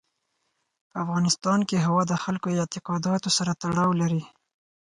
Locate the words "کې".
1.69-1.77